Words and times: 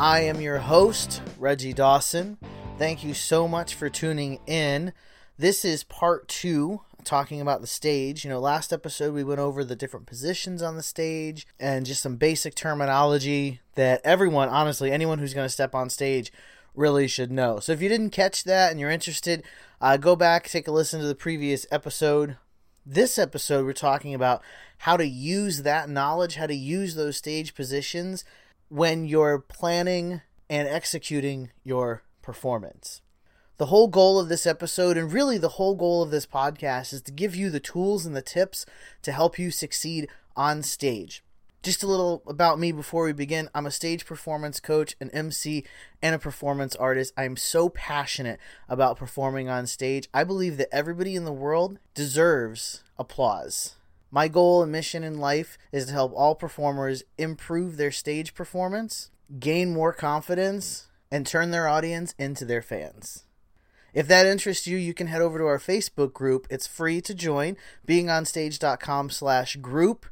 I 0.00 0.20
am 0.20 0.40
your 0.40 0.56
host, 0.56 1.20
Reggie 1.38 1.74
Dawson. 1.74 2.38
Thank 2.78 3.04
you 3.04 3.12
so 3.12 3.46
much 3.46 3.74
for 3.74 3.90
tuning 3.90 4.40
in. 4.46 4.94
This 5.36 5.62
is 5.62 5.84
part 5.84 6.26
two 6.26 6.80
talking 7.04 7.38
about 7.38 7.60
the 7.60 7.66
stage. 7.66 8.24
You 8.24 8.30
know, 8.30 8.40
last 8.40 8.72
episode 8.72 9.12
we 9.12 9.24
went 9.24 9.40
over 9.40 9.62
the 9.62 9.76
different 9.76 10.06
positions 10.06 10.62
on 10.62 10.76
the 10.76 10.82
stage 10.82 11.46
and 11.58 11.84
just 11.84 12.00
some 12.00 12.16
basic 12.16 12.54
terminology 12.54 13.60
that 13.74 14.00
everyone, 14.02 14.48
honestly, 14.48 14.90
anyone 14.90 15.18
who's 15.18 15.34
going 15.34 15.44
to 15.44 15.52
step 15.52 15.74
on 15.74 15.90
stage 15.90 16.32
really 16.74 17.06
should 17.06 17.30
know. 17.30 17.60
So 17.60 17.72
if 17.72 17.82
you 17.82 17.90
didn't 17.90 18.08
catch 18.08 18.44
that 18.44 18.70
and 18.70 18.80
you're 18.80 18.90
interested, 18.90 19.44
uh, 19.82 19.98
go 19.98 20.16
back, 20.16 20.48
take 20.48 20.66
a 20.66 20.72
listen 20.72 21.02
to 21.02 21.06
the 21.06 21.14
previous 21.14 21.66
episode. 21.70 22.38
This 22.86 23.18
episode, 23.18 23.66
we're 23.66 23.74
talking 23.74 24.14
about 24.14 24.40
how 24.78 24.96
to 24.96 25.06
use 25.06 25.60
that 25.60 25.90
knowledge, 25.90 26.36
how 26.36 26.46
to 26.46 26.54
use 26.54 26.94
those 26.94 27.18
stage 27.18 27.54
positions 27.54 28.24
when 28.70 29.04
you're 29.04 29.40
planning 29.40 30.22
and 30.48 30.66
executing 30.68 31.50
your 31.64 32.02
performance. 32.22 33.02
The 33.58 33.66
whole 33.66 33.88
goal 33.88 34.18
of 34.18 34.28
this 34.28 34.46
episode, 34.46 34.96
and 34.96 35.12
really 35.12 35.36
the 35.36 35.50
whole 35.50 35.74
goal 35.74 36.02
of 36.02 36.10
this 36.10 36.24
podcast, 36.24 36.92
is 36.92 37.02
to 37.02 37.12
give 37.12 37.34
you 37.34 37.50
the 37.50 37.60
tools 37.60 38.06
and 38.06 38.16
the 38.16 38.22
tips 38.22 38.64
to 39.02 39.12
help 39.12 39.38
you 39.38 39.50
succeed 39.50 40.08
on 40.36 40.62
stage. 40.62 41.22
Just 41.62 41.82
a 41.82 41.86
little 41.86 42.22
about 42.26 42.58
me 42.58 42.72
before 42.72 43.04
we 43.04 43.12
begin. 43.12 43.50
I'm 43.54 43.66
a 43.66 43.70
stage 43.70 44.06
performance 44.06 44.60
coach, 44.60 44.96
an 45.00 45.10
MC, 45.10 45.64
and 46.00 46.14
a 46.14 46.18
performance 46.18 46.74
artist. 46.76 47.12
I'm 47.18 47.36
so 47.36 47.68
passionate 47.68 48.38
about 48.68 48.96
performing 48.96 49.48
on 49.50 49.66
stage. 49.66 50.08
I 50.14 50.24
believe 50.24 50.56
that 50.56 50.72
everybody 50.72 51.16
in 51.16 51.24
the 51.24 51.32
world 51.32 51.78
deserves 51.94 52.82
applause. 52.98 53.74
My 54.10 54.26
goal 54.26 54.62
and 54.62 54.72
mission 54.72 55.04
in 55.04 55.18
life 55.18 55.56
is 55.70 55.86
to 55.86 55.92
help 55.92 56.12
all 56.14 56.34
performers 56.34 57.04
improve 57.16 57.76
their 57.76 57.92
stage 57.92 58.34
performance, 58.34 59.10
gain 59.38 59.72
more 59.72 59.92
confidence, 59.92 60.88
and 61.10 61.26
turn 61.26 61.52
their 61.52 61.68
audience 61.68 62.14
into 62.18 62.44
their 62.44 62.62
fans. 62.62 63.24
If 63.94 64.08
that 64.08 64.26
interests 64.26 64.66
you, 64.66 64.76
you 64.76 64.94
can 64.94 65.08
head 65.08 65.20
over 65.22 65.38
to 65.38 65.46
our 65.46 65.58
Facebook 65.58 66.12
group. 66.12 66.46
It's 66.50 66.66
free 66.66 67.00
to 67.02 67.14
join, 67.14 67.56
beingonstage.com 67.86 69.10
slash 69.10 69.56
group. 69.56 70.06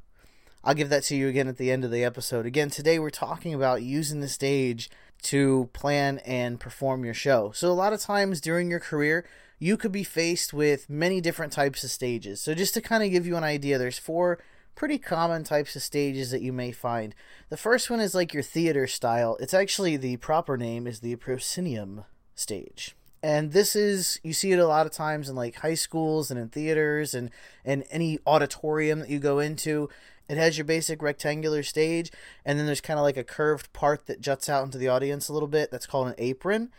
I'll 0.65 0.75
give 0.75 0.89
that 0.91 1.05
to 1.05 1.17
you 1.17 1.29
again 1.29 1.49
at 1.49 1.57
the 1.57 1.71
end 1.71 1.85
of 1.85 1.91
the 1.91 2.05
episode. 2.05 2.47
Again, 2.47 2.71
today 2.71 2.99
we're 2.99 3.11
talking 3.11 3.55
about 3.55 3.83
using 3.83 4.21
the 4.21 4.29
stage 4.29 4.91
to 5.23 5.71
plan 5.73 6.19
and 6.19 6.61
perform 6.61 7.05
your 7.05 7.15
show. 7.15 7.53
So, 7.55 7.71
a 7.71 7.73
lot 7.73 7.93
of 7.93 8.01
times 8.01 8.41
during 8.41 8.71
your 8.71 8.81
career, 8.81 9.25
you 9.59 9.77
could 9.77 9.93
be 9.93 10.05
faced 10.05 10.53
with 10.53 10.89
many 10.89 11.21
different 11.21 11.53
types 11.53 11.85
of 11.85 11.91
stages. 11.91 12.41
So, 12.41 12.55
just 12.55 12.75
to 12.75 12.81
kind 12.81 13.03
of 13.03 13.11
give 13.11 13.27
you 13.27 13.37
an 13.37 13.45
idea, 13.45 13.79
there's 13.79 13.99
four 13.99 14.39
pretty 14.75 14.99
common 14.99 15.43
types 15.43 15.75
of 15.75 15.83
stages 15.83 16.31
that 16.31 16.43
you 16.43 16.53
may 16.53 16.71
find. 16.71 17.15
The 17.49 17.57
first 17.57 17.91
one 17.91 18.01
is 18.01 18.15
like 18.15 18.33
your 18.33 18.45
theater 18.45 18.87
style. 18.87 19.37
It's 19.41 19.55
actually 19.55 19.97
the 19.97 20.19
proper 20.19 20.57
name 20.57 20.87
is 20.87 21.01
the 21.01 21.17
proscenium 21.17 22.05
stage 22.37 22.95
and 23.23 23.53
this 23.53 23.75
is 23.75 24.21
you 24.23 24.33
see 24.33 24.53
it 24.53 24.59
a 24.59 24.67
lot 24.67 24.87
of 24.87 24.93
times 24.93 25.29
in 25.29 25.35
like 25.35 25.57
high 25.57 25.75
schools 25.75 26.31
and 26.31 26.39
in 26.39 26.49
theaters 26.49 27.15
and 27.15 27.31
and 27.65 27.85
any 27.91 28.19
auditorium 28.27 29.01
that 29.01 29.11
you 29.11 29.19
go 29.19 29.39
into 29.39 29.89
it 30.29 30.37
has 30.37 30.59
your 30.59 30.65
basic 30.65 31.03
rectangular 31.03 31.63
stage 31.63 32.13
and 32.45 32.59
then 32.59 32.67
there's 32.67 32.81
kind 32.81 32.99
of 32.99 33.03
like 33.03 33.17
a 33.17 33.25
curved 33.25 33.73
part 33.73 34.07
that 34.07 34.21
juts 34.21 34.49
out 34.49 34.65
into 34.65 34.79
the 34.79 34.89
audience 34.89 35.29
a 35.29 35.33
little 35.33 35.49
bit 35.49 35.71
that's 35.71 35.87
called 35.87 36.09
an 36.09 36.15
apron 36.19 36.71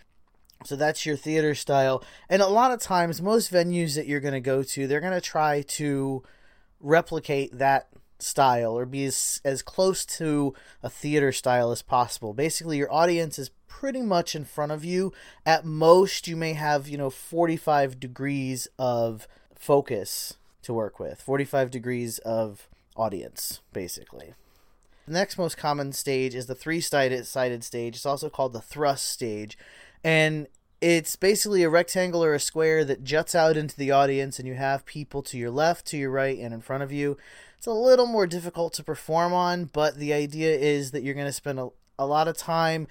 so 0.63 0.75
that's 0.75 1.05
your 1.05 1.15
theater 1.15 1.55
style 1.55 2.03
and 2.29 2.41
a 2.41 2.47
lot 2.47 2.71
of 2.71 2.79
times 2.79 3.21
most 3.21 3.51
venues 3.51 3.95
that 3.95 4.07
you're 4.07 4.19
going 4.19 4.33
to 4.33 4.39
go 4.39 4.61
to 4.61 4.87
they're 4.87 4.99
going 4.99 5.13
to 5.13 5.21
try 5.21 5.61
to 5.61 6.23
replicate 6.79 7.57
that 7.57 7.87
style 8.21 8.77
or 8.77 8.85
be 8.85 9.05
as, 9.05 9.39
as 9.45 9.61
close 9.61 10.05
to 10.05 10.53
a 10.83 10.89
theater 10.89 11.31
style 11.31 11.71
as 11.71 11.81
possible 11.81 12.33
basically 12.33 12.77
your 12.77 12.91
audience 12.91 13.39
is 13.39 13.51
pretty 13.79 14.01
much 14.01 14.35
in 14.35 14.43
front 14.43 14.73
of 14.73 14.83
you. 14.83 15.13
At 15.45 15.63
most, 15.63 16.27
you 16.27 16.35
may 16.35 16.51
have, 16.51 16.89
you 16.89 16.97
know, 16.97 17.09
45 17.09 17.97
degrees 17.97 18.67
of 18.77 19.25
focus 19.55 20.35
to 20.63 20.73
work 20.73 20.99
with, 20.99 21.21
45 21.21 21.71
degrees 21.71 22.17
of 22.19 22.67
audience, 22.97 23.61
basically. 23.71 24.33
The 25.07 25.13
next 25.13 25.37
most 25.37 25.55
common 25.55 25.93
stage 25.93 26.35
is 26.35 26.47
the 26.47 26.55
three 26.55 26.81
sided 26.81 27.25
stage. 27.25 27.95
It's 27.95 28.05
also 28.05 28.29
called 28.29 28.51
the 28.51 28.59
thrust 28.59 29.07
stage. 29.07 29.57
And 30.03 30.47
it's 30.81 31.15
basically 31.15 31.63
a 31.63 31.69
rectangle 31.69 32.23
or 32.23 32.33
a 32.33 32.39
square 32.39 32.85
that 32.85 33.03
juts 33.03 33.35
out 33.35 33.57
into 33.57 33.75
the 33.75 33.91
audience, 33.91 34.39
and 34.39 34.47
you 34.47 34.53
have 34.55 34.85
people 34.85 35.21
to 35.23 35.37
your 35.37 35.51
left, 35.51 35.85
to 35.87 35.97
your 35.97 36.11
right, 36.11 36.37
and 36.37 36.53
in 36.53 36.61
front 36.61 36.83
of 36.83 36.91
you. 36.91 37.17
It's 37.57 37.67
a 37.67 37.73
little 37.73 38.05
more 38.05 38.25
difficult 38.25 38.71
to 38.73 38.83
perform 38.83 39.33
on, 39.33 39.65
but 39.65 39.97
the 39.97 40.13
idea 40.13 40.55
is 40.55 40.91
that 40.91 41.03
you're 41.03 41.13
going 41.13 41.25
to 41.25 41.33
spend 41.33 41.59
a, 41.59 41.69
a 41.97 42.05
lot 42.05 42.29
of 42.29 42.37
time 42.37 42.87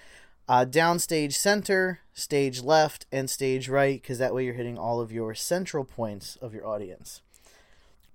uh, 0.49 0.65
downstage 0.65 1.35
center, 1.35 2.01
stage 2.13 2.63
left, 2.63 3.07
and 3.11 3.29
stage 3.29 3.69
right, 3.69 4.01
because 4.01 4.19
that 4.19 4.35
way 4.35 4.45
you're 4.45 4.55
hitting 4.55 4.79
all 4.79 5.01
of 5.01 5.13
your 5.13 5.35
central 5.35 5.85
points 5.85 6.37
of 6.37 6.55
your 6.55 6.67
audience. 6.67 7.23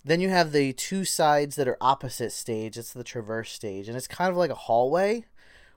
Then 0.05 0.19
you 0.19 0.29
have 0.29 0.51
the 0.51 0.73
two 0.73 1.05
sides 1.05 1.55
that 1.55 1.67
are 1.67 1.77
opposite 1.79 2.31
stage. 2.31 2.77
It's 2.77 2.93
the 2.93 3.03
traverse 3.03 3.51
stage, 3.51 3.87
and 3.87 3.95
it's 3.95 4.07
kind 4.07 4.29
of 4.29 4.37
like 4.37 4.51
a 4.51 4.55
hallway 4.55 5.25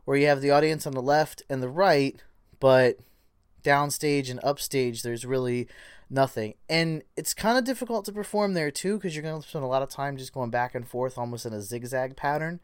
where 0.05 0.17
you 0.17 0.27
have 0.27 0.41
the 0.41 0.51
audience 0.51 0.87
on 0.87 0.95
the 0.95 1.03
left 1.03 1.43
and 1.49 1.63
the 1.63 1.69
right, 1.69 2.23
but 2.61 2.99
downstage 3.63 4.31
and 4.31 4.41
upstage 4.43 5.03
there's 5.03 5.27
really 5.27 5.69
nothing. 6.09 6.55
And 6.69 7.03
it's 7.17 7.35
kind 7.35 7.59
of 7.59 7.65
difficult 7.65 8.05
to 8.07 8.13
perform 8.13 8.55
there 8.55 8.71
too 8.71 8.97
because 8.97 9.15
you're 9.15 9.23
going 9.23 9.43
to 9.43 9.49
spend 9.49 9.65
a 9.65 9.69
lot 9.69 9.83
of 9.83 9.91
time 9.91 10.17
just 10.17 10.33
going 10.33 10.51
back 10.51 10.75
and 10.75 10.87
forth 10.87 11.19
almost 11.19 11.47
in 11.47 11.53
a 11.53 11.61
zigzag 11.61 12.17
pattern. 12.17 12.61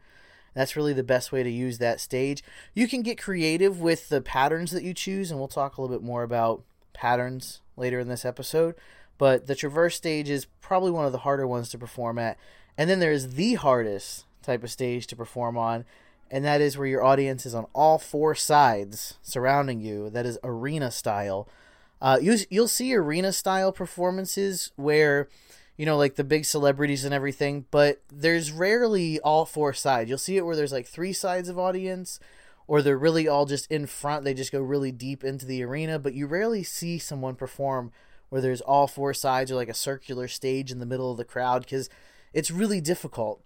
That's 0.53 0.75
really 0.75 0.93
the 0.93 1.03
best 1.03 1.31
way 1.31 1.43
to 1.43 1.49
use 1.49 1.79
that 1.79 1.99
stage. 1.99 2.43
You 2.73 2.87
can 2.87 3.01
get 3.01 3.21
creative 3.21 3.81
with 3.81 4.09
the 4.09 4.21
patterns 4.21 4.71
that 4.71 4.83
you 4.83 4.93
choose, 4.93 5.31
and 5.31 5.39
we'll 5.39 5.47
talk 5.47 5.77
a 5.77 5.81
little 5.81 5.95
bit 5.95 6.05
more 6.05 6.23
about 6.23 6.63
patterns 6.93 7.61
later 7.75 7.99
in 7.99 8.07
this 8.07 8.23
episode. 8.23 8.75
But 9.17 9.47
the 9.47 9.55
traverse 9.55 9.95
stage 9.95 10.29
is 10.29 10.45
probably 10.61 10.91
one 10.91 11.05
of 11.05 11.11
the 11.11 11.19
harder 11.19 11.47
ones 11.47 11.69
to 11.69 11.77
perform 11.77 12.19
at. 12.19 12.37
And 12.77 12.89
then 12.89 12.99
there's 12.99 13.29
the 13.29 13.55
hardest 13.55 14.25
type 14.41 14.63
of 14.63 14.71
stage 14.71 15.07
to 15.07 15.15
perform 15.15 15.57
on, 15.57 15.85
and 16.33 16.43
that 16.43 16.61
is 16.61 16.79
where 16.79 16.87
your 16.87 17.03
audience 17.03 17.45
is 17.45 17.53
on 17.53 17.67
all 17.73 17.99
four 17.99 18.33
sides 18.33 19.19
surrounding 19.21 19.79
you. 19.79 20.09
That 20.09 20.25
is 20.25 20.39
arena 20.43 20.89
style. 20.89 21.47
Uh, 22.01 22.17
you, 22.19 22.39
you'll 22.49 22.67
see 22.67 22.93
arena 22.95 23.31
style 23.31 23.71
performances 23.71 24.71
where 24.75 25.29
you 25.77 25.85
know, 25.85 25.97
like 25.97 26.15
the 26.15 26.23
big 26.23 26.45
celebrities 26.45 27.03
and 27.03 27.13
everything, 27.13 27.65
but 27.71 28.01
there's 28.11 28.51
rarely 28.51 29.19
all 29.19 29.45
four 29.45 29.73
sides. 29.73 30.09
You'll 30.09 30.17
see 30.17 30.37
it 30.37 30.45
where 30.45 30.55
there's 30.55 30.71
like 30.71 30.87
three 30.87 31.13
sides 31.13 31.49
of 31.49 31.57
audience, 31.57 32.19
or 32.67 32.81
they're 32.81 32.97
really 32.97 33.27
all 33.27 33.45
just 33.45 33.69
in 33.71 33.85
front. 33.87 34.23
They 34.23 34.33
just 34.33 34.51
go 34.51 34.61
really 34.61 34.91
deep 34.91 35.23
into 35.23 35.45
the 35.45 35.63
arena, 35.63 35.97
but 35.97 36.13
you 36.13 36.27
rarely 36.27 36.63
see 36.63 36.99
someone 36.99 37.35
perform 37.35 37.91
where 38.29 38.41
there's 38.41 38.61
all 38.61 38.87
four 38.87 39.13
sides 39.13 39.51
or 39.51 39.55
like 39.55 39.69
a 39.69 39.73
circular 39.73 40.27
stage 40.27 40.71
in 40.71 40.79
the 40.79 40.85
middle 40.85 41.11
of 41.11 41.17
the 41.17 41.25
crowd 41.25 41.63
because 41.63 41.89
it's 42.33 42.51
really 42.51 42.81
difficult. 42.81 43.41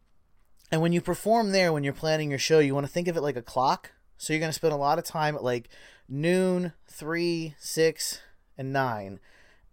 And 0.72 0.82
when 0.82 0.94
you 0.94 1.02
perform 1.02 1.52
there, 1.52 1.72
when 1.72 1.84
you're 1.84 1.94
planning 1.94 2.30
your 2.30 2.40
show, 2.40 2.60
you 2.60 2.74
want 2.74 2.86
to 2.86 2.92
think 2.92 3.08
of 3.08 3.16
it 3.16 3.22
like 3.22 3.38
a 3.38 3.42
clock. 3.42 3.92
So 4.18 4.34
you're 4.34 4.40
going 4.40 4.50
to 4.50 4.54
spend 4.54 4.74
a 4.74 4.78
lot 4.78 5.00
of 5.00 5.06
time 5.06 5.36
at 5.36 5.44
like 5.44 5.70
noon, 6.10 6.74
three, 6.88 7.56
six, 7.58 8.22
and 8.58 8.74
nine 8.74 9.20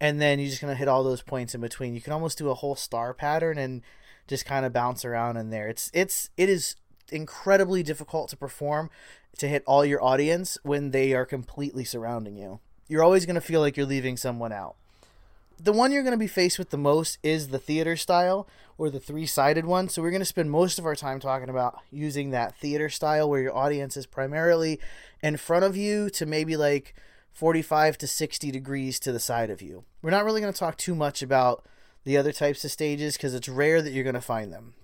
and 0.01 0.21
then 0.21 0.39
you're 0.39 0.49
just 0.49 0.61
going 0.61 0.73
to 0.73 0.79
hit 0.79 0.89
all 0.89 1.03
those 1.03 1.23
points 1.23 1.55
in 1.55 1.61
between. 1.61 1.95
You 1.95 2.01
can 2.01 2.13
almost 2.13 2.39
do 2.39 2.51
a 2.51 2.55
whole 2.55 2.75
star 2.75 3.15
pattern 3.15 3.59
and 3.59 3.83
just 4.27 4.45
kind 4.45 4.67
of 4.67 4.73
bounce 4.73 5.05
around 5.05 5.39
in 5.39 5.51
there. 5.51 5.69
It's 5.69 5.91
it's 5.95 6.31
it 6.37 6.49
is 6.49 6.77
incredibly 7.11 7.83
difficult 7.83 8.29
to 8.31 8.37
perform 8.37 8.91
to 9.39 9.49
hit 9.49 9.63
all 9.67 9.85
your 9.85 10.03
audience 10.03 10.59
when 10.63 10.91
they 10.91 11.13
are 11.15 11.25
completely 11.25 11.85
surrounding 11.85 12.37
you. 12.37 12.61
You're 12.89 13.03
always 13.03 13.25
going 13.25 13.35
to 13.35 13.41
feel 13.41 13.61
like 13.61 13.77
you're 13.77 13.87
leaving 13.87 14.17
someone 14.17 14.53
out. 14.53 14.77
The 15.59 15.73
one 15.73 15.93
you're 15.93 16.03
going 16.03 16.13
to 16.13 16.19
be 16.19 16.27
faced 16.27 16.59
with 16.59 16.71
the 16.71 16.77
most 16.79 17.19
is 17.23 17.49
the 17.49 17.59
theater 17.59 17.97
style 17.97 18.49
or 18.77 18.91
the 18.91 19.01
three-sided 19.01 19.65
one. 19.65 19.89
So 19.89 20.03
we're 20.03 20.11
going 20.11 20.21
to 20.21 20.27
spend 20.27 20.51
most 20.51 20.79
of 20.79 20.87
our 20.87 20.97
time 20.97 21.21
talking 21.21 21.49
about 21.49 21.79
using 21.91 22.31
that 22.31 22.57
theater 22.57 22.89
style 22.89 23.31
where 23.31 23.41
your 23.41 23.57
audience 23.57 23.97
is 23.97 24.07
primarily 24.07 24.81
in 25.23 25.37
front 25.37 25.65
of 25.65 25.77
you 25.77 26.11
to 26.11 26.27
maybe 26.27 26.57
like 26.57 26.95
45 27.33 27.99
to 27.99 28.07
60 28.07 28.51
degrees 28.51 28.99
to 29.01 29.13
the 29.13 29.21
side 29.21 29.51
of 29.51 29.63
you. 29.63 29.85
We're 30.03 30.11
not 30.11 30.25
really 30.25 30.41
going 30.41 30.53
to 30.53 30.59
talk 30.59 30.77
too 30.77 30.95
much 30.95 31.23
about 31.23 31.65
the 32.05 32.17
other 32.17 32.33
types 32.33 32.65
of 32.65 32.71
stages 32.71 33.17
because 33.17 33.35
it's 33.35 33.49
rare 33.49 33.81
that 33.83 33.93
you're 33.93 34.05
going 34.05 34.15
to 34.15 34.21
find 34.21 34.53
them. 34.53 34.75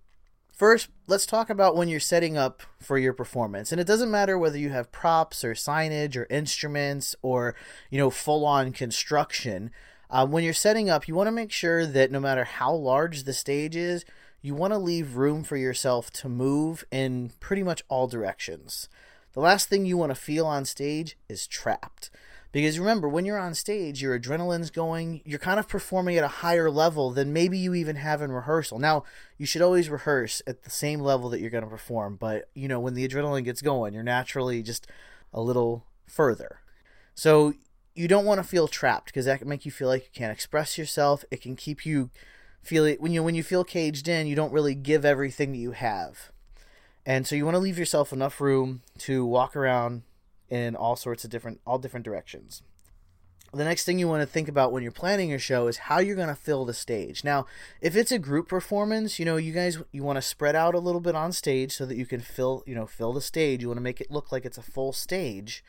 First, 0.53 0.89
let's 1.07 1.25
talk 1.25 1.49
about 1.49 1.75
when 1.75 1.89
you're 1.89 2.01
setting 2.01 2.37
up 2.37 2.63
for 2.79 2.99
your 2.99 3.15
performance. 3.15 3.73
And 3.73 3.81
it 3.81 3.87
doesn't 3.87 4.11
matter 4.11 4.37
whether 4.37 4.59
you 4.59 4.69
have 4.69 4.93
props 4.93 5.43
or 5.43 5.55
signage 5.55 6.17
or 6.17 6.27
instruments 6.29 7.17
or, 7.23 7.55
you 7.89 7.99
know, 7.99 8.11
full 8.11 8.45
on 8.45 8.73
construction. 8.73 9.71
Uh, 10.11 10.27
when 10.27 10.43
you're 10.43 10.53
setting 10.53 10.91
up, 10.91 11.07
you 11.07 11.15
want 11.15 11.29
to 11.29 11.33
make 11.33 11.53
sure 11.53 11.87
that 11.87 12.11
no 12.11 12.19
matter 12.19 12.45
how 12.45 12.73
large 12.73 13.23
the 13.23 13.33
stage 13.33 13.77
is, 13.77 14.05
you 14.43 14.55
want 14.55 14.73
to 14.73 14.79
leave 14.79 15.17
room 15.17 15.45
for 15.45 15.57
yourself 15.57 16.11
to 16.11 16.29
move 16.29 16.85
in 16.91 17.31
pretty 17.39 17.63
much 17.63 17.83
all 17.89 18.09
directions. 18.09 18.89
The 19.33 19.41
last 19.41 19.69
thing 19.69 19.87
you 19.87 19.97
want 19.97 20.11
to 20.11 20.21
feel 20.21 20.47
on 20.47 20.65
stage 20.65 21.17
is 21.29 21.47
trapped. 21.47 22.11
Because 22.53 22.81
remember, 22.81 23.09
when 23.09 23.25
you're 23.25 23.39
on 23.39 23.55
stage, 23.55 24.03
your 24.03 24.19
adrenaline's 24.19 24.73
going, 24.73 25.21
you're 25.25 25.39
kind 25.39 25.61
of 25.61 25.69
performing 25.69 26.17
at 26.17 26.25
a 26.25 26.29
higher 26.29 26.69
level 26.69 27.13
than 27.13 27.33
maybe 27.33 27.57
you 27.57 27.75
even 27.75 27.95
have 27.95 28.21
in 28.23 28.33
rehearsal. 28.33 28.81
Now, 28.81 29.05
you 29.39 29.47
should 29.47 29.63
always 29.63 29.89
rehearse 29.89 30.43
at 30.49 30.65
the 30.65 30.71
same 30.71 30.99
level 30.99 31.29
that 31.29 31.41
you're 31.41 31.51
going 31.51 31.63
to 31.63 31.71
perform, 31.71 32.17
but 32.17 32.49
you 32.55 32.67
know, 32.67 32.81
when 32.81 32.95
the 32.95 33.07
adrenaline 33.07 33.45
gets 33.45 33.63
going, 33.63 33.95
you're 33.95 34.03
naturally 34.03 34.65
just 34.65 34.89
a 35.33 35.41
little 35.41 35.87
further. 36.09 36.61
So, 37.15 37.55
you 38.01 38.09
don't 38.09 38.25
want 38.25 38.39
to 38.39 38.49
feel 38.49 38.67
trapped 38.67 39.07
because 39.07 39.27
that 39.27 39.41
can 39.41 39.49
make 39.49 39.67
you 39.67 39.71
feel 39.71 39.89
like 39.89 40.05
you 40.05 40.11
can't 40.15 40.33
express 40.33 40.79
yourself. 40.79 41.23
It 41.31 41.43
can 41.43 41.55
keep 41.55 41.85
you 41.85 42.09
feel 42.63 42.91
when 42.95 43.13
you 43.13 43.23
when 43.23 43.35
you 43.35 43.43
feel 43.43 43.63
caged 43.63 44.09
in, 44.09 44.27
you 44.27 44.35
don't 44.35 44.55
really 44.55 44.75
give 44.75 45.05
everything 45.05 45.53
that 45.53 45.59
you 45.59 45.73
have. 45.73 46.33
And 47.05 47.27
so 47.27 47.35
you 47.37 47.45
want 47.45 47.57
to 47.57 47.61
leave 47.61 47.79
yourself 47.79 48.11
enough 48.11 48.41
room 48.41 48.81
to 49.01 49.27
walk 49.27 49.55
around 49.55 50.03
in 50.49 50.75
all 50.77 50.97
sorts 50.97 51.25
of 51.25 51.31
different 51.31 51.61
all 51.67 51.79
different 51.79 52.05
directions. 52.05 52.63
The 53.53 53.65
next 53.65 53.85
thing 53.85 53.99
you 53.99 54.09
want 54.09 54.23
to 54.23 54.27
think 54.27 54.49
about 54.49 54.73
when 54.73 54.83
you're 54.83 54.93
planning 54.93 55.29
your 55.29 55.39
show 55.39 55.67
is 55.67 55.77
how 55.77 55.99
you're 55.99 56.17
going 56.17 56.29
to 56.29 56.35
fill 56.35 56.65
the 56.65 56.73
stage. 56.73 57.23
Now, 57.23 57.47
if 57.83 57.97
it's 57.97 58.13
a 58.13 58.19
group 58.19 58.49
performance, 58.49 59.19
you 59.19 59.27
know, 59.27 59.37
you 59.37 59.53
guys 59.53 59.77
you 59.93 60.03
want 60.03 60.17
to 60.17 60.23
spread 60.23 60.57
out 60.57 60.75
a 60.75 60.79
little 60.79 61.01
bit 61.03 61.15
on 61.15 61.33
stage 61.33 61.73
so 61.73 61.85
that 61.85 61.97
you 61.97 62.07
can 62.07 62.21
fill, 62.21 62.63
you 62.65 62.75
know, 62.75 62.87
fill 62.87 63.13
the 63.13 63.21
stage. 63.21 63.61
You 63.61 63.69
want 63.69 63.79
to 63.79 63.83
make 63.83 64.01
it 64.01 64.11
look 64.11 64.33
like 64.33 64.47
it's 64.47 64.57
a 64.57 64.63
full 64.63 64.95
stage. 64.95 65.63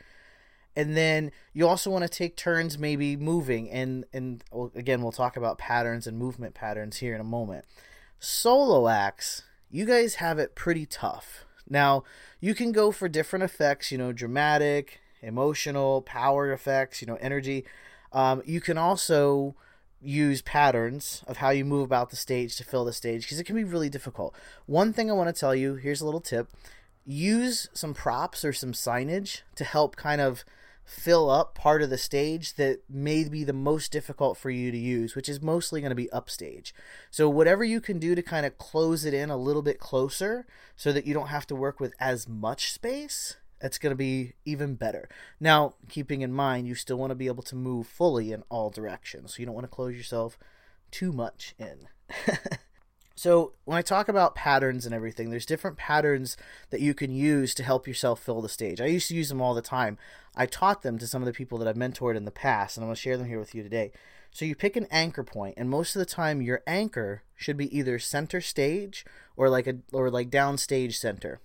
And 0.74 0.96
then 0.96 1.32
you 1.52 1.68
also 1.68 1.90
want 1.90 2.02
to 2.02 2.08
take 2.08 2.36
turns 2.36 2.78
maybe 2.78 3.16
moving 3.16 3.70
and 3.70 4.04
and 4.12 4.42
again, 4.74 5.02
we'll 5.02 5.12
talk 5.12 5.36
about 5.36 5.58
patterns 5.58 6.06
and 6.06 6.18
movement 6.18 6.54
patterns 6.54 6.98
here 6.98 7.14
in 7.14 7.20
a 7.20 7.24
moment. 7.24 7.64
Solo 8.18 8.88
acts, 8.88 9.42
you 9.70 9.84
guys 9.84 10.16
have 10.16 10.38
it 10.38 10.54
pretty 10.54 10.86
tough 10.86 11.44
now, 11.68 12.04
you 12.40 12.54
can 12.54 12.72
go 12.72 12.90
for 12.92 13.08
different 13.08 13.44
effects, 13.44 13.90
you 13.90 13.98
know, 13.98 14.12
dramatic, 14.12 15.00
emotional, 15.22 16.02
power 16.02 16.52
effects, 16.52 17.00
you 17.00 17.06
know, 17.06 17.16
energy. 17.16 17.64
Um, 18.12 18.42
you 18.44 18.60
can 18.60 18.76
also 18.76 19.54
use 20.00 20.42
patterns 20.42 21.22
of 21.26 21.38
how 21.38 21.50
you 21.50 21.64
move 21.64 21.84
about 21.84 22.10
the 22.10 22.16
stage 22.16 22.56
to 22.56 22.64
fill 22.64 22.84
the 22.84 22.92
stage 22.92 23.22
because 23.22 23.38
it 23.38 23.44
can 23.44 23.56
be 23.56 23.64
really 23.64 23.88
difficult. 23.88 24.34
One 24.66 24.92
thing 24.92 25.10
I 25.10 25.14
want 25.14 25.34
to 25.34 25.38
tell 25.38 25.54
you 25.54 25.76
here's 25.76 26.00
a 26.00 26.04
little 26.04 26.20
tip 26.20 26.48
use 27.04 27.68
some 27.72 27.94
props 27.94 28.44
or 28.44 28.52
some 28.52 28.72
signage 28.72 29.40
to 29.56 29.64
help 29.64 29.96
kind 29.96 30.20
of 30.20 30.44
fill 30.92 31.30
up 31.30 31.54
part 31.54 31.82
of 31.82 31.90
the 31.90 31.98
stage 31.98 32.54
that 32.54 32.82
may 32.88 33.28
be 33.28 33.44
the 33.44 33.52
most 33.52 33.90
difficult 33.90 34.36
for 34.36 34.50
you 34.50 34.70
to 34.70 34.78
use, 34.78 35.16
which 35.16 35.28
is 35.28 35.40
mostly 35.40 35.80
going 35.80 35.90
to 35.90 35.96
be 35.96 36.12
upstage. 36.12 36.74
So, 37.10 37.28
whatever 37.28 37.64
you 37.64 37.80
can 37.80 37.98
do 37.98 38.14
to 38.14 38.22
kind 38.22 38.44
of 38.44 38.58
close 38.58 39.04
it 39.04 39.14
in 39.14 39.30
a 39.30 39.36
little 39.36 39.62
bit 39.62 39.78
closer 39.78 40.46
so 40.76 40.92
that 40.92 41.06
you 41.06 41.14
don't 41.14 41.28
have 41.28 41.46
to 41.48 41.56
work 41.56 41.80
with 41.80 41.94
as 41.98 42.28
much 42.28 42.72
space, 42.72 43.36
that's 43.60 43.78
going 43.78 43.92
to 43.92 43.96
be 43.96 44.34
even 44.44 44.74
better. 44.74 45.08
Now, 45.40 45.74
keeping 45.88 46.20
in 46.20 46.32
mind, 46.32 46.68
you 46.68 46.74
still 46.74 46.98
want 46.98 47.10
to 47.10 47.16
be 47.16 47.26
able 47.26 47.44
to 47.44 47.56
move 47.56 47.86
fully 47.86 48.30
in 48.30 48.42
all 48.48 48.70
directions. 48.70 49.34
So, 49.34 49.40
you 49.40 49.46
don't 49.46 49.54
want 49.54 49.64
to 49.64 49.74
close 49.74 49.96
yourself 49.96 50.38
too 50.90 51.12
much 51.12 51.54
in. 51.58 51.88
So, 53.22 53.52
when 53.66 53.78
I 53.78 53.82
talk 53.82 54.08
about 54.08 54.34
patterns 54.34 54.84
and 54.84 54.92
everything, 54.92 55.30
there's 55.30 55.46
different 55.46 55.76
patterns 55.76 56.36
that 56.70 56.80
you 56.80 56.92
can 56.92 57.14
use 57.14 57.54
to 57.54 57.62
help 57.62 57.86
yourself 57.86 58.18
fill 58.18 58.42
the 58.42 58.48
stage. 58.48 58.80
I 58.80 58.86
used 58.86 59.06
to 59.10 59.14
use 59.14 59.28
them 59.28 59.40
all 59.40 59.54
the 59.54 59.62
time. 59.62 59.96
I 60.34 60.44
taught 60.44 60.82
them 60.82 60.98
to 60.98 61.06
some 61.06 61.22
of 61.22 61.26
the 61.26 61.32
people 61.32 61.56
that 61.58 61.68
I've 61.68 61.76
mentored 61.76 62.16
in 62.16 62.24
the 62.24 62.32
past, 62.32 62.76
and 62.76 62.82
I'm 62.82 62.88
going 62.88 62.96
to 62.96 63.00
share 63.00 63.16
them 63.16 63.28
here 63.28 63.38
with 63.38 63.54
you 63.54 63.62
today. 63.62 63.92
So, 64.32 64.44
you 64.44 64.56
pick 64.56 64.74
an 64.74 64.88
anchor 64.90 65.22
point, 65.22 65.54
and 65.56 65.70
most 65.70 65.94
of 65.94 66.00
the 66.00 66.04
time, 66.04 66.42
your 66.42 66.64
anchor 66.66 67.22
should 67.36 67.56
be 67.56 67.78
either 67.78 68.00
center 68.00 68.40
stage 68.40 69.06
or 69.36 69.48
like 69.48 69.68
a 69.68 69.76
or 69.92 70.10
like 70.10 70.28
downstage 70.28 70.94
center. 70.94 71.40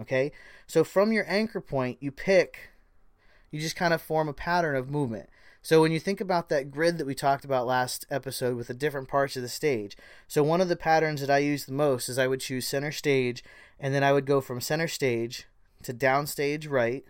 Okay? 0.00 0.32
So, 0.66 0.82
from 0.82 1.12
your 1.12 1.26
anchor 1.28 1.60
point, 1.60 1.98
you 2.00 2.10
pick 2.10 2.70
you 3.54 3.60
just 3.60 3.76
kind 3.76 3.94
of 3.94 4.02
form 4.02 4.28
a 4.28 4.32
pattern 4.32 4.74
of 4.74 4.90
movement. 4.90 5.30
So 5.64 5.80
when 5.80 5.92
you 5.92 5.98
think 5.98 6.20
about 6.20 6.50
that 6.50 6.70
grid 6.70 6.98
that 6.98 7.06
we 7.06 7.14
talked 7.14 7.42
about 7.42 7.66
last 7.66 8.04
episode 8.10 8.54
with 8.54 8.66
the 8.66 8.74
different 8.74 9.08
parts 9.08 9.34
of 9.34 9.40
the 9.40 9.48
stage, 9.48 9.96
so 10.28 10.42
one 10.42 10.60
of 10.60 10.68
the 10.68 10.76
patterns 10.76 11.22
that 11.22 11.30
I 11.30 11.38
use 11.38 11.64
the 11.64 11.72
most 11.72 12.10
is 12.10 12.18
I 12.18 12.26
would 12.26 12.42
choose 12.42 12.68
center 12.68 12.92
stage, 12.92 13.42
and 13.80 13.94
then 13.94 14.04
I 14.04 14.12
would 14.12 14.26
go 14.26 14.42
from 14.42 14.60
center 14.60 14.86
stage 14.86 15.46
to 15.82 15.94
downstage 15.94 16.70
right, 16.70 17.02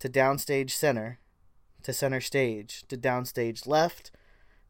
to 0.00 0.10
downstage 0.10 0.72
center, 0.72 1.20
to 1.84 1.94
center 1.94 2.20
stage, 2.20 2.84
to 2.88 2.98
downstage 2.98 3.66
left, 3.66 4.10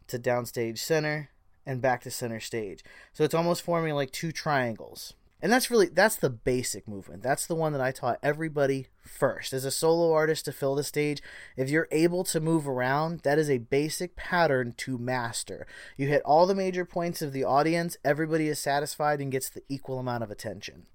to 0.07 0.17
downstage 0.17 0.79
center, 0.79 1.31
and 1.67 1.83
back 1.83 2.03
to 2.03 2.13
center 2.13 2.39
stage. 2.39 2.85
So 3.13 3.25
it's 3.25 3.35
almost 3.35 3.63
forming 3.63 3.95
like 3.95 4.13
two 4.13 4.31
triangles. 4.31 5.15
And 5.43 5.53
that's 5.53 5.73
really 5.73 5.89
that's 5.89 6.15
the 6.15 6.31
basic 6.31 6.87
movement. 6.87 7.25
That's 7.25 7.47
the 7.47 7.57
one 7.57 7.73
that 7.73 7.81
I 7.81 7.91
taught 7.91 8.21
everybody 8.23 8.87
first. 9.05 9.53
As 9.53 9.65
a 9.65 9.73
solo 9.73 10.13
artist 10.13 10.45
to 10.45 10.53
fill 10.53 10.77
the 10.77 10.85
stage, 10.85 11.21
if 11.57 11.69
you're 11.69 11.89
able 11.91 12.23
to 12.25 12.39
move 12.39 12.69
around, 12.69 13.21
that 13.21 13.41
is 13.41 13.51
a 13.51 13.59
basic 13.59 14.15
pattern 14.15 14.73
to 14.79 14.99
master. 14.99 15.67
You 15.97 16.07
hit 16.07 16.23
all 16.25 16.47
the 16.47 16.55
major 16.55 16.85
points 16.85 17.23
of 17.23 17.33
the 17.33 17.43
audience, 17.43 17.97
everybody 18.05 18.47
is 18.47 18.61
satisfied 18.61 19.21
and 19.21 19.33
gets 19.33 19.51
the 19.51 19.65
equal 19.69 19.99
amount 19.99 20.23
of 20.23 20.31
attention. 20.31 20.87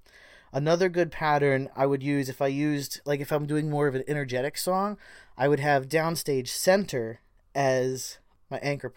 Another 0.53 0.87
good 0.87 1.11
pattern 1.11 1.67
I 1.75 1.85
would 1.85 2.01
use 2.01 2.29
if 2.29 2.41
I 2.41 2.47
used 2.47 3.01
like 3.03 3.19
if 3.19 3.33
I'm 3.33 3.47
doing 3.47 3.69
more 3.69 3.87
of 3.87 3.95
an 3.95 4.05
energetic 4.07 4.57
song, 4.57 4.97
I 5.37 5.49
would 5.49 5.59
have 5.59 5.89
downstage 5.89 6.47
center 6.47 7.19
as 7.53 8.19
my 8.49 8.59
anchor. 8.59 8.93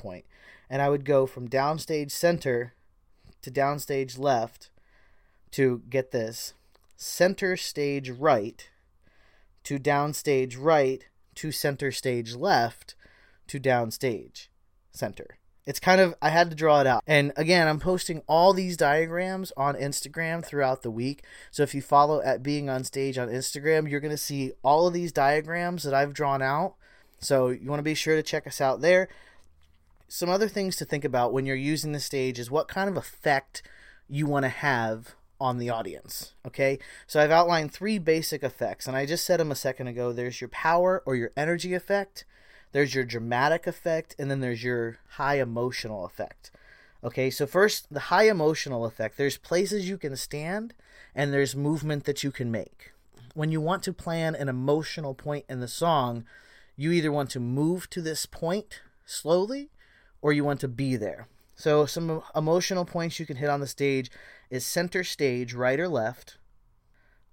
And 0.70 0.80
I 0.80 0.88
would 0.88 1.04
go 1.04 1.26
from 1.26 1.48
downstage 1.48 2.12
center 2.12 2.74
to 3.42 3.50
downstage 3.50 4.16
left 4.16 4.70
to 5.52 5.82
get 5.88 6.10
this 6.10 6.54
center 6.96 7.56
stage 7.56 8.10
right 8.10 8.68
to 9.64 9.78
downstage 9.78 10.56
right 10.58 11.06
to 11.34 11.50
center 11.50 11.90
stage 11.90 12.34
left 12.34 12.94
to 13.46 13.58
downstage 13.58 14.48
center. 14.92 15.38
It's 15.66 15.80
kind 15.80 16.00
of, 16.00 16.14
I 16.20 16.30
had 16.30 16.50
to 16.50 16.56
draw 16.56 16.80
it 16.80 16.86
out. 16.86 17.02
And 17.06 17.32
again, 17.36 17.68
I'm 17.68 17.80
posting 17.80 18.22
all 18.26 18.52
these 18.52 18.76
diagrams 18.76 19.52
on 19.56 19.76
Instagram 19.76 20.44
throughout 20.44 20.82
the 20.82 20.90
week. 20.90 21.22
So 21.50 21.62
if 21.62 21.74
you 21.74 21.82
follow 21.82 22.20
at 22.22 22.42
Being 22.42 22.68
on 22.68 22.82
Stage 22.82 23.18
on 23.18 23.28
Instagram, 23.28 23.88
you're 23.88 24.00
going 24.00 24.10
to 24.10 24.16
see 24.16 24.52
all 24.62 24.86
of 24.86 24.94
these 24.94 25.12
diagrams 25.12 25.82
that 25.84 25.94
I've 25.94 26.14
drawn 26.14 26.42
out. 26.42 26.74
So 27.20 27.48
you 27.48 27.68
want 27.68 27.78
to 27.78 27.84
be 27.84 27.94
sure 27.94 28.16
to 28.16 28.22
check 28.22 28.46
us 28.46 28.60
out 28.60 28.80
there. 28.80 29.08
Some 30.08 30.30
other 30.30 30.48
things 30.48 30.76
to 30.76 30.84
think 30.84 31.04
about 31.04 31.32
when 31.32 31.46
you're 31.46 31.54
using 31.54 31.92
the 31.92 32.00
stage 32.00 32.38
is 32.38 32.50
what 32.50 32.66
kind 32.66 32.88
of 32.88 32.96
effect 32.96 33.62
you 34.08 34.26
want 34.26 34.44
to 34.44 34.48
have 34.48 35.14
on 35.40 35.58
the 35.58 35.70
audience. 35.70 36.34
Okay, 36.46 36.78
so 37.06 37.20
I've 37.20 37.30
outlined 37.30 37.72
three 37.72 37.98
basic 37.98 38.42
effects, 38.42 38.86
and 38.86 38.96
I 38.96 39.06
just 39.06 39.24
said 39.24 39.40
them 39.40 39.50
a 39.50 39.56
second 39.56 39.88
ago. 39.88 40.12
There's 40.12 40.40
your 40.40 40.48
power 40.48 41.02
or 41.06 41.16
your 41.16 41.30
energy 41.36 41.74
effect, 41.74 42.24
there's 42.72 42.94
your 42.94 43.04
dramatic 43.04 43.66
effect, 43.66 44.14
and 44.18 44.30
then 44.30 44.40
there's 44.40 44.62
your 44.62 44.98
high 45.12 45.40
emotional 45.40 46.04
effect. 46.04 46.50
Okay, 47.02 47.30
so 47.30 47.46
first, 47.46 47.86
the 47.92 48.00
high 48.00 48.28
emotional 48.28 48.84
effect 48.84 49.16
there's 49.16 49.38
places 49.38 49.88
you 49.88 49.96
can 49.96 50.16
stand, 50.16 50.74
and 51.14 51.32
there's 51.32 51.56
movement 51.56 52.04
that 52.04 52.22
you 52.22 52.30
can 52.30 52.50
make. 52.50 52.92
When 53.34 53.50
you 53.50 53.60
want 53.60 53.82
to 53.84 53.92
plan 53.92 54.34
an 54.34 54.48
emotional 54.48 55.14
point 55.14 55.46
in 55.48 55.60
the 55.60 55.68
song, 55.68 56.24
you 56.76 56.92
either 56.92 57.12
want 57.12 57.30
to 57.30 57.40
move 57.40 57.88
to 57.90 58.02
this 58.02 58.26
point 58.26 58.80
slowly 59.06 59.70
or 60.20 60.32
you 60.32 60.44
want 60.44 60.60
to 60.60 60.68
be 60.68 60.96
there. 60.96 61.28
So, 61.60 61.84
some 61.84 62.22
emotional 62.34 62.86
points 62.86 63.20
you 63.20 63.26
can 63.26 63.36
hit 63.36 63.50
on 63.50 63.60
the 63.60 63.66
stage 63.66 64.10
is 64.48 64.64
center 64.64 65.04
stage, 65.04 65.52
right 65.52 65.78
or 65.78 65.88
left, 65.88 66.38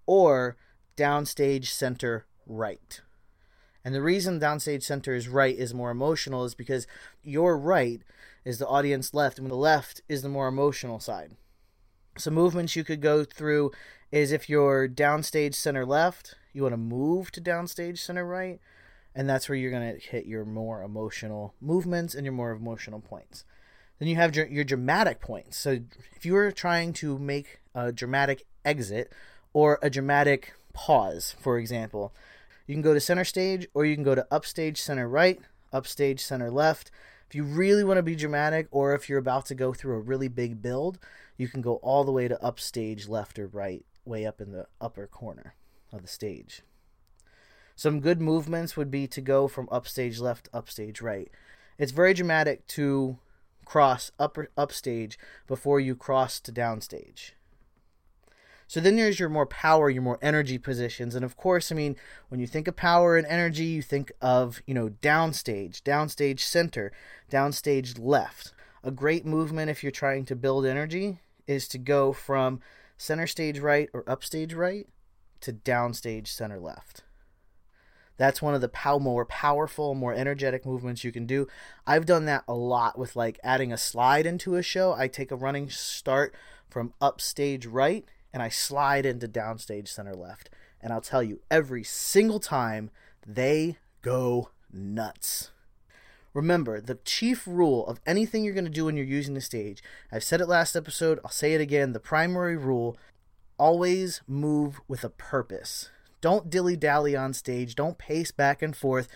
or 0.06 0.58
downstage 0.98 1.68
center, 1.68 2.26
right. 2.46 3.00
And 3.86 3.96
the 3.96 4.02
reason 4.02 4.42
downstage 4.42 4.84
center 4.84 5.16
is 5.16 5.30
right 5.30 5.58
is 5.58 5.74
more 5.74 5.92
emotional 5.92 6.44
is 6.44 6.56
because 6.56 6.88
your 7.24 7.58
right 7.58 8.02
is 8.44 8.58
the 8.58 8.68
audience 8.68 9.14
left, 9.14 9.40
and 9.40 9.50
the 9.50 9.56
left 9.56 10.02
is 10.10 10.24
the 10.24 10.28
more 10.28 10.50
emotional 10.50 11.00
side. 11.00 11.38
Some 12.18 12.34
movements 12.34 12.76
you 12.76 12.84
could 12.84 13.02
go 13.02 13.24
through 13.24 13.72
is 14.12 14.34
if 14.34 14.50
you're 14.50 14.90
downstage 14.90 15.56
center 15.56 15.86
left, 15.86 16.36
you 16.52 16.64
want 16.64 16.74
to 16.74 16.78
move 16.78 17.32
to 17.32 17.40
downstage 17.40 18.00
center 18.00 18.26
right, 18.26 18.60
and 19.16 19.30
that's 19.30 19.48
where 19.48 19.58
you're 19.58 19.72
going 19.72 19.94
to 19.94 20.06
hit 20.06 20.26
your 20.26 20.44
more 20.44 20.84
emotional 20.84 21.54
movements 21.62 22.14
and 22.14 22.26
your 22.26 22.34
more 22.34 22.52
emotional 22.52 23.00
points. 23.00 23.46
Then 24.00 24.08
you 24.08 24.16
have 24.16 24.36
your, 24.36 24.48
your 24.48 24.64
dramatic 24.64 25.20
points. 25.20 25.58
So 25.58 25.80
if 26.16 26.26
you 26.26 26.34
were 26.34 26.52
trying 26.52 26.94
to 26.94 27.18
make 27.18 27.60
a 27.74 27.92
dramatic 27.92 28.46
exit 28.64 29.12
or 29.54 29.80
a 29.82 29.90
dramatic 29.90 30.54
pause, 30.74 31.36
for 31.40 31.58
example, 31.58 32.14
you 32.68 32.76
can 32.76 32.82
go 32.82 32.94
to 32.94 33.00
center 33.00 33.24
stage 33.24 33.68
or 33.74 33.86
you 33.86 33.96
can 33.96 34.04
go 34.04 34.16
to 34.16 34.28
upstage 34.30 34.82
center 34.82 35.08
right, 35.08 35.40
upstage 35.74 36.20
center 36.20 36.52
left, 36.52 36.92
If 37.28 37.36
you 37.36 37.44
really 37.44 37.84
want 37.84 37.98
to 37.98 38.04
be 38.04 38.16
dramatic, 38.16 38.68
or 38.72 38.96
if 38.96 39.10
you're 39.10 39.20
about 39.20 39.46
to 39.48 39.56
go 39.56 39.74
through 39.74 39.96
a 39.96 40.02
really 40.02 40.30
big 40.30 40.62
build, 40.62 40.98
you 41.36 41.50
can 41.50 41.62
go 41.62 41.76
all 41.76 42.06
the 42.06 42.12
way 42.12 42.28
to 42.28 42.42
upstage 42.42 43.10
left 43.10 43.38
or 43.38 43.48
right, 43.48 43.86
way 44.06 44.26
up 44.26 44.40
in 44.40 44.54
the 44.54 44.68
upper 44.80 45.08
corner 45.08 45.54
of 45.92 46.02
the 46.02 46.08
stage. 46.08 46.62
Some 47.76 48.00
good 48.00 48.22
movements 48.22 48.78
would 48.78 48.90
be 48.90 49.08
to 49.08 49.22
go 49.22 49.48
from 49.48 49.68
upstage 49.72 50.20
left, 50.20 50.48
upstage 50.54 51.02
right. 51.02 51.30
It's 51.78 51.92
very 51.92 52.14
dramatic 52.14 52.66
to 52.68 53.20
cross 53.68 54.12
upper 54.18 54.50
upstage 54.58 55.20
before 55.46 55.78
you 55.78 55.94
cross 55.94 56.40
to 56.40 56.54
downstage. 56.54 57.32
So 58.66 58.80
then 58.80 58.96
there's 58.96 59.20
your 59.20 59.28
more 59.28 59.46
power, 59.46 59.90
your 59.90 60.04
more 60.04 60.20
energy 60.22 60.58
positions. 60.58 61.16
And 61.16 61.26
of 61.26 61.36
course, 61.36 61.70
I 61.70 61.76
mean, 61.76 61.98
when 62.30 62.40
you 62.40 62.48
think 62.48 62.70
of 62.70 62.78
power 62.78 63.18
and 63.18 63.28
energy, 63.28 63.66
you 63.66 63.82
think 63.82 64.14
of, 64.22 64.62
you 64.66 64.74
know, 64.74 64.90
downstage, 65.02 65.82
downstage 65.82 66.40
center, 66.40 66.94
downstage 67.30 68.00
left. 68.00 68.54
A 68.86 68.92
great 68.92 69.26
movement 69.26 69.70
if 69.70 69.84
you're 69.84 69.92
trying 69.92 70.24
to 70.26 70.36
build 70.36 70.66
energy 70.66 71.20
is 71.46 71.68
to 71.68 71.78
go 71.78 72.14
from 72.14 72.62
center 72.98 73.28
stage 73.28 73.60
right 73.60 73.90
or 73.94 74.10
upstage 74.10 74.54
right 74.54 74.88
to 75.42 75.52
downstage 75.52 76.28
center 76.28 76.60
left. 76.60 77.04
That's 78.18 78.42
one 78.42 78.56
of 78.56 78.62
the 78.62 78.70
pow- 78.70 79.00
more 79.00 79.26
powerful, 79.26 79.96
more 79.96 80.14
energetic 80.14 80.66
movements 80.66 81.04
you 81.04 81.12
can 81.12 81.26
do. 81.26 81.48
I've 81.86 82.06
done 82.06 82.26
that 82.26 82.44
a 82.48 82.54
lot 82.54 82.98
with 82.98 83.16
like 83.16 83.40
adding 83.44 83.72
a 83.72 83.78
slide 83.78 84.26
into 84.26 84.56
a 84.56 84.64
show. 84.64 84.94
I 84.94 85.08
take 85.08 85.32
a 85.32 85.36
running 85.36 85.70
start 85.70 86.34
from 86.70 86.94
upstage 87.00 87.66
right 87.66 88.06
and 88.34 88.44
I 88.44 88.50
slide 88.50 89.06
into 89.06 89.28
downstage 89.28 89.88
center 89.88 90.16
left. 90.16 90.50
And 90.82 90.92
I'll 90.92 91.02
tell 91.02 91.24
you, 91.24 91.42
every 91.50 91.84
single 91.84 92.40
time 92.40 92.92
they 93.26 93.78
go 94.02 94.50
nuts. 94.72 95.52
Remember, 96.34 96.80
the 96.80 97.00
chief 97.04 97.48
rule 97.48 97.88
of 97.88 98.00
anything 98.06 98.44
you're 98.44 98.54
going 98.54 98.64
to 98.64 98.70
do 98.70 98.86
when 98.86 98.96
you're 98.96 99.06
using 99.06 99.34
the 99.34 99.42
stage, 99.42 99.82
I've 100.12 100.24
said 100.24 100.40
it 100.40 100.48
last 100.48 100.76
episode, 100.76 101.20
I'll 101.24 101.32
say 101.32 101.54
it 101.54 101.62
again. 101.62 101.94
The 101.94 102.00
primary 102.00 102.56
rule 102.56 102.96
always 103.58 104.22
move 104.28 104.80
with 104.88 105.04
a 105.04 105.10
purpose. 105.10 105.90
Don't 106.22 106.50
dilly 106.50 106.76
dally 106.76 107.16
on 107.16 107.34
stage. 107.34 107.76
Don't 107.76 107.98
pace 107.98 108.32
back 108.32 108.62
and 108.62 108.76
forth. 108.76 109.08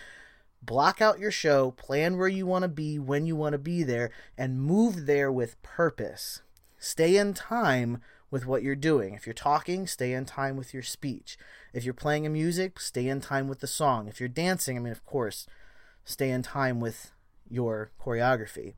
Block 0.62 1.00
out 1.00 1.18
your 1.18 1.32
show, 1.32 1.72
plan 1.72 2.16
where 2.16 2.28
you 2.28 2.46
want 2.46 2.62
to 2.62 2.68
be, 2.68 2.98
when 2.98 3.26
you 3.26 3.34
want 3.34 3.52
to 3.54 3.58
be 3.58 3.82
there, 3.82 4.10
and 4.38 4.60
move 4.60 5.06
there 5.06 5.30
with 5.32 5.60
purpose. 5.62 6.42
Stay 6.78 7.16
in 7.16 7.34
time 7.34 8.00
with 8.30 8.46
what 8.46 8.62
you're 8.62 8.76
doing. 8.76 9.14
If 9.14 9.26
you're 9.26 9.34
talking, 9.34 9.86
stay 9.86 10.12
in 10.12 10.24
time 10.24 10.56
with 10.56 10.72
your 10.72 10.82
speech. 10.82 11.36
If 11.72 11.84
you're 11.84 11.94
playing 11.94 12.26
a 12.26 12.30
music, 12.30 12.78
stay 12.78 13.08
in 13.08 13.20
time 13.20 13.48
with 13.48 13.60
the 13.60 13.66
song. 13.66 14.06
If 14.06 14.20
you're 14.20 14.28
dancing, 14.28 14.76
I 14.76 14.80
mean, 14.80 14.92
of 14.92 15.04
course, 15.04 15.46
stay 16.04 16.30
in 16.30 16.42
time 16.42 16.78
with 16.78 17.10
your 17.50 17.90
choreography. 18.00 18.74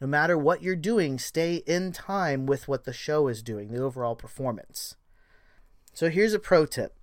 No 0.00 0.06
matter 0.06 0.36
what 0.36 0.62
you're 0.62 0.76
doing, 0.76 1.18
stay 1.18 1.56
in 1.66 1.92
time 1.92 2.46
with 2.46 2.68
what 2.68 2.84
the 2.84 2.92
show 2.92 3.28
is 3.28 3.42
doing, 3.42 3.72
the 3.72 3.82
overall 3.82 4.14
performance. 4.14 4.96
So 5.94 6.10
here's 6.10 6.34
a 6.34 6.38
pro 6.38 6.66
tip 6.66 6.97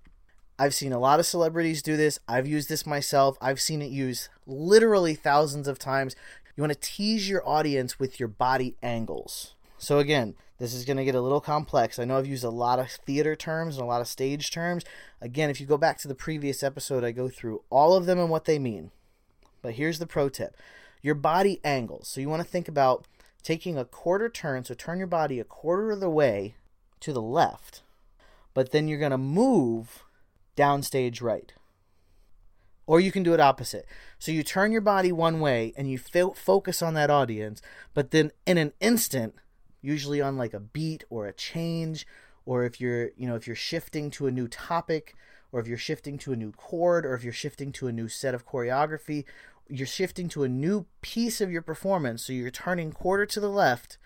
I've 0.57 0.73
seen 0.73 0.93
a 0.93 0.99
lot 0.99 1.19
of 1.19 1.25
celebrities 1.25 1.81
do 1.81 1.97
this. 1.97 2.19
I've 2.27 2.47
used 2.47 2.69
this 2.69 2.85
myself. 2.85 3.37
I've 3.41 3.59
seen 3.59 3.81
it 3.81 3.91
used 3.91 4.29
literally 4.47 5.13
thousands 5.13 5.67
of 5.67 5.77
times. 5.77 6.15
You 6.55 6.61
want 6.61 6.71
to 6.71 6.79
tease 6.79 7.27
your 7.27 7.47
audience 7.47 7.99
with 7.99 8.19
your 8.19 8.29
body 8.29 8.75
angles. 8.81 9.55
So, 9.77 9.99
again, 9.99 10.35
this 10.57 10.73
is 10.73 10.85
going 10.85 10.95
to 10.95 11.03
get 11.03 11.15
a 11.15 11.21
little 11.21 11.41
complex. 11.41 11.99
I 11.99 12.05
know 12.05 12.17
I've 12.17 12.25
used 12.25 12.45
a 12.45 12.49
lot 12.49 12.79
of 12.79 12.89
theater 12.89 13.35
terms 13.35 13.75
and 13.75 13.83
a 13.83 13.87
lot 13.87 13.99
of 13.99 14.07
stage 14.07 14.49
terms. 14.51 14.85
Again, 15.19 15.49
if 15.49 15.59
you 15.59 15.67
go 15.67 15.77
back 15.77 15.97
to 15.99 16.07
the 16.07 16.15
previous 16.15 16.63
episode, 16.63 17.03
I 17.03 17.11
go 17.11 17.27
through 17.27 17.63
all 17.69 17.93
of 17.93 18.05
them 18.05 18.17
and 18.17 18.29
what 18.29 18.45
they 18.45 18.57
mean. 18.57 18.91
But 19.61 19.73
here's 19.73 19.99
the 19.99 20.07
pro 20.07 20.29
tip 20.29 20.55
your 21.01 21.15
body 21.15 21.59
angles. 21.65 22.07
So, 22.07 22.21
you 22.21 22.29
want 22.29 22.41
to 22.41 22.47
think 22.47 22.69
about 22.69 23.05
taking 23.43 23.77
a 23.77 23.83
quarter 23.83 24.29
turn. 24.29 24.63
So, 24.63 24.73
turn 24.73 24.99
your 24.99 25.07
body 25.07 25.41
a 25.41 25.43
quarter 25.43 25.91
of 25.91 25.99
the 25.99 26.09
way 26.09 26.55
to 27.01 27.11
the 27.11 27.21
left, 27.21 27.81
but 28.53 28.71
then 28.71 28.87
you're 28.87 28.97
going 28.99 29.11
to 29.11 29.17
move 29.17 30.05
downstage 30.55 31.21
right. 31.21 31.53
Or 32.87 32.99
you 32.99 33.11
can 33.11 33.23
do 33.23 33.33
it 33.33 33.39
opposite. 33.39 33.85
So 34.19 34.31
you 34.31 34.43
turn 34.43 34.71
your 34.71 34.81
body 34.81 35.11
one 35.11 35.39
way 35.39 35.73
and 35.75 35.89
you 35.89 35.97
fo- 35.97 36.33
focus 36.33 36.81
on 36.81 36.93
that 36.93 37.09
audience, 37.09 37.61
but 37.93 38.11
then 38.11 38.31
in 38.45 38.57
an 38.57 38.73
instant, 38.79 39.35
usually 39.81 40.21
on 40.21 40.37
like 40.37 40.53
a 40.53 40.59
beat 40.59 41.03
or 41.09 41.25
a 41.25 41.33
change, 41.33 42.05
or 42.45 42.63
if 42.63 42.79
you're, 42.79 43.09
you 43.17 43.27
know, 43.27 43.35
if 43.35 43.47
you're 43.47 43.55
shifting 43.55 44.11
to 44.11 44.27
a 44.27 44.31
new 44.31 44.47
topic, 44.47 45.15
or 45.51 45.59
if 45.59 45.67
you're 45.67 45.77
shifting 45.77 46.17
to 46.19 46.33
a 46.33 46.35
new 46.35 46.51
chord, 46.51 47.05
or 47.05 47.13
if 47.15 47.23
you're 47.23 47.33
shifting 47.33 47.71
to 47.71 47.87
a 47.87 47.91
new 47.91 48.07
set 48.07 48.35
of 48.35 48.45
choreography, 48.45 49.23
you're 49.67 49.87
shifting 49.87 50.29
to 50.29 50.43
a 50.43 50.49
new 50.49 50.85
piece 51.01 51.41
of 51.41 51.51
your 51.51 51.61
performance. 51.61 52.23
So 52.25 52.33
you're 52.33 52.51
turning 52.51 52.91
quarter 52.91 53.25
to 53.25 53.39
the 53.39 53.49
left, 53.49 53.97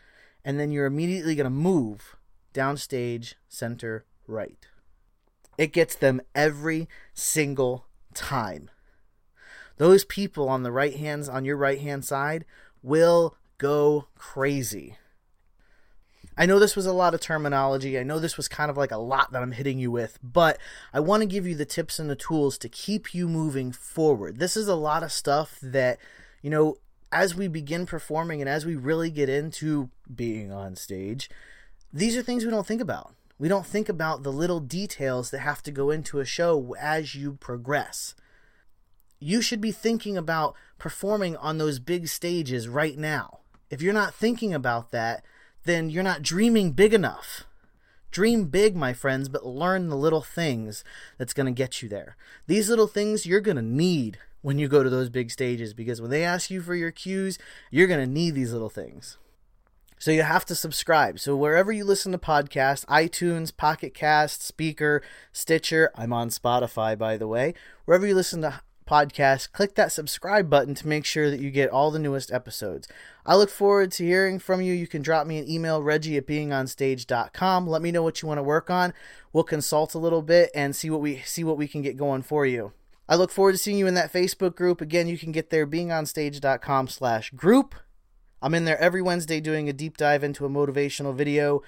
and 0.46 0.60
then 0.60 0.72
you're 0.72 0.86
immediately 0.86 1.36
going 1.36 1.46
to 1.46 1.50
move 1.50 2.16
downstage, 2.54 3.34
center, 3.48 4.06
right. 4.28 4.68
It 5.60 5.74
gets 5.74 5.94
them 5.94 6.22
every 6.34 6.88
single 7.14 7.86
time. 8.14 8.70
Those 9.76 10.06
people 10.06 10.48
on 10.48 10.64
the 10.64 10.72
right 10.72 10.96
hands 10.96 11.28
on 11.28 11.44
your 11.44 11.58
right 11.58 11.82
hand 11.82 12.06
side 12.06 12.46
will 12.82 13.36
go 13.58 14.08
crazy. 14.18 14.96
I 16.38 16.46
know 16.46 16.60
this 16.60 16.78
was 16.78 16.86
a 16.86 16.94
lot 16.94 17.14
of 17.14 17.20
terminology. 17.20 18.00
I 18.00 18.04
know 18.04 18.20
this 18.20 18.38
was 18.38 18.48
kind 18.48 18.72
of 18.72 18.78
like 18.78 18.92
a 18.92 18.98
lot 18.98 19.34
that 19.34 19.42
I'm 19.42 19.52
hitting 19.52 19.80
you 19.80 19.92
with, 19.92 20.18
but 20.24 20.58
I 20.94 21.02
want 21.02 21.24
to 21.24 21.28
give 21.28 21.46
you 21.46 21.56
the 21.56 21.66
tips 21.66 22.00
and 22.00 22.10
the 22.10 22.16
tools 22.16 22.58
to 22.60 22.70
keep 22.70 23.14
you 23.14 23.28
moving 23.28 23.74
forward. 23.74 24.40
This 24.40 24.56
is 24.56 24.70
a 24.70 24.76
lot 24.76 25.04
of 25.04 25.12
stuff 25.12 25.60
that, 25.62 26.00
you 26.42 26.50
know, 26.50 26.78
as 27.12 27.36
we 27.36 27.50
begin 27.50 27.86
performing 27.86 28.40
and 28.40 28.50
as 28.50 28.66
we 28.66 28.78
really 28.78 29.12
get 29.12 29.28
into 29.28 29.90
being 30.16 30.54
on 30.54 30.78
stage, 30.78 31.30
these 31.92 32.16
are 32.16 32.22
things 32.22 32.46
we 32.46 32.52
don't 32.52 32.66
think 32.66 32.80
about. 32.80 33.14
We 33.40 33.48
don't 33.48 33.66
think 33.66 33.88
about 33.88 34.24
the 34.24 34.34
little 34.34 34.60
details 34.60 35.32
that 35.32 35.40
have 35.40 35.64
to 35.64 35.72
go 35.72 35.90
into 35.90 36.20
a 36.20 36.26
show 36.26 36.76
as 36.78 37.16
you 37.16 37.34
progress. 37.40 38.14
You 39.18 39.42
should 39.42 39.62
be 39.62 39.72
thinking 39.72 40.18
about 40.18 40.56
performing 40.78 41.38
on 41.38 41.58
those 41.58 41.80
big 41.80 42.10
stages 42.10 42.68
right 42.68 42.98
now. 42.98 43.40
If 43.70 43.82
you're 43.82 43.94
not 43.94 44.14
thinking 44.14 44.54
about 44.54 44.92
that, 44.92 45.24
then 45.64 45.90
you're 45.90 46.04
not 46.04 46.22
dreaming 46.22 46.74
big 46.74 46.94
enough. 46.94 47.46
Dream 48.12 48.46
big, 48.46 48.76
my 48.76 48.92
friends, 48.92 49.30
but 49.30 49.46
learn 49.46 49.88
the 49.88 49.96
little 49.96 50.22
things 50.22 50.84
that's 51.18 51.34
going 51.34 51.46
to 51.46 51.52
get 51.52 51.82
you 51.82 51.88
there. 51.88 52.18
These 52.48 52.70
little 52.70 52.88
things 52.88 53.26
you're 53.26 53.40
going 53.40 53.58
to 53.58 53.62
need 53.62 54.18
when 54.42 54.58
you 54.58 54.68
go 54.68 54.84
to 54.84 54.90
those 54.90 55.10
big 55.10 55.32
stages 55.32 55.74
because 55.74 56.02
when 56.02 56.10
they 56.10 56.24
ask 56.24 56.50
you 56.50 56.62
for 56.62 56.76
your 56.76 56.92
cues, 56.92 57.38
you're 57.72 57.88
going 57.88 58.00
to 58.00 58.12
need 58.12 58.36
these 58.36 58.52
little 58.52 58.70
things. 58.70 59.18
So 60.00 60.12
you 60.12 60.24
have 60.24 60.46
to 60.46 60.56
subscribe. 60.56 61.20
So 61.20 61.36
wherever 61.36 61.72
you 61.74 61.84
listen 61.84 62.14
to 62.14 62.18
podcasts, 62.18 62.86
iTunes, 62.86 63.56
Pocket 63.56 63.94
Cast, 63.94 64.42
Spreaker, 64.42 65.02
Stitcher, 65.34 65.92
I'm 65.94 66.14
on 66.14 66.30
Spotify 66.30 66.98
by 66.98 67.18
the 67.18 67.28
way. 67.28 67.54
Wherever 67.84 68.08
you 68.08 68.16
listen 68.16 68.42
to 68.42 68.62
podcasts, 68.88 69.52
click 69.52 69.76
that 69.76 69.92
subscribe 69.92 70.50
button 70.50 70.74
to 70.74 70.88
make 70.88 71.06
sure 71.06 71.30
that 71.30 71.42
you 71.42 71.52
get 71.52 71.70
all 71.70 71.92
the 71.92 72.00
newest 72.00 72.32
episodes. 72.32 72.88
I 73.26 73.36
look 73.36 73.50
forward 73.50 73.92
to 73.92 74.06
hearing 74.06 74.40
from 74.40 74.62
you. 74.62 74.74
You 74.74 74.88
can 74.88 75.02
drop 75.02 75.28
me 75.28 75.38
an 75.38 75.50
email, 75.50 75.84
reggie 75.84 76.18
at 76.18 76.26
beingonstage.com. 76.26 77.68
Let 77.68 77.82
me 77.82 77.92
know 77.92 78.02
what 78.02 78.22
you 78.22 78.28
want 78.28 78.40
to 78.40 78.44
work 78.44 78.70
on. 78.70 78.94
We'll 79.34 79.44
consult 79.44 79.94
a 79.94 80.00
little 80.00 80.22
bit 80.22 80.50
and 80.56 80.76
see 80.76 80.90
what 80.90 81.02
we 81.02 81.18
see 81.26 81.44
what 81.44 81.58
we 81.58 81.68
can 81.68 81.82
get 81.82 81.98
going 81.98 82.24
for 82.24 82.46
you. 82.46 82.72
I 83.10 83.16
look 83.16 83.32
forward 83.32 83.52
to 83.52 83.58
seeing 83.58 83.78
you 83.78 83.88
in 83.88 83.96
that 83.96 84.14
Facebook 84.14 84.56
group. 84.56 84.82
Again, 84.82 85.08
you 85.08 85.18
can 85.18 85.32
get 85.32 85.50
there 85.50 85.68
beingonstage.com 85.68 86.88
slash 86.88 87.32
group. 87.32 87.76
I'm 88.42 88.54
in 88.54 88.66
there 88.66 88.80
every 88.80 89.02
Wednesday 89.02 89.40
doing 89.40 89.70
a 89.70 89.74
deep 89.74 89.98
dive 89.98 90.24
into 90.24 90.46
a 90.46 90.50
motivational 90.50 91.14
video. 91.16 91.62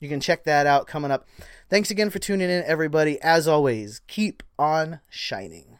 You 0.00 0.08
can 0.08 0.20
check 0.20 0.44
that 0.44 0.66
out 0.66 0.86
coming 0.86 1.10
up. 1.10 1.26
Thanks 1.70 1.90
again 1.90 2.10
for 2.10 2.18
tuning 2.18 2.50
in, 2.50 2.64
everybody. 2.64 3.20
As 3.22 3.48
always, 3.48 4.00
keep 4.06 4.42
on 4.58 5.00
shining. 5.08 5.75